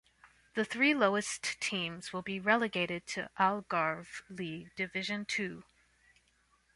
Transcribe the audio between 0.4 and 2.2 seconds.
The three lowest teams